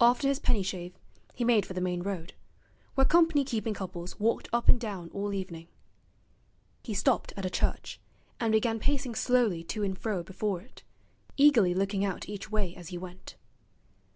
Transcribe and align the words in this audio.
After 0.00 0.26
his 0.26 0.40
penny 0.40 0.64
shave 0.64 0.98
he 1.32 1.44
made 1.44 1.64
for 1.64 1.74
the 1.74 1.80
main 1.80 2.02
road, 2.02 2.34
where 2.96 3.04
company 3.04 3.44
keeping 3.44 3.72
couples 3.72 4.18
walked 4.18 4.48
up 4.52 4.68
and 4.68 4.80
down 4.80 5.10
all 5.14 5.32
evening. 5.32 5.68
He 6.82 6.92
stopped 6.92 7.32
at 7.36 7.46
a 7.46 7.50
church, 7.50 8.00
and 8.40 8.50
began 8.50 8.80
pacing 8.80 9.14
slowly 9.14 9.62
to 9.62 9.84
and 9.84 9.96
fro 9.96 10.24
before 10.24 10.60
it, 10.60 10.82
eagerly 11.36 11.72
looking 11.72 12.04
out 12.04 12.28
each 12.28 12.50
way 12.50 12.74
as 12.74 12.88
he 12.88 12.98
went. 12.98 13.36